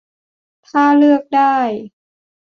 [0.67, 1.55] ถ้าเลือกได้